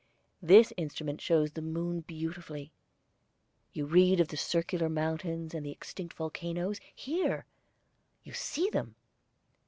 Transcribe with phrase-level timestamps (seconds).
[0.41, 2.71] This instrument shows the moon beautifully.
[3.71, 7.45] You read of the circular mountains and the extinct volcanoes; here
[8.23, 8.95] you see them.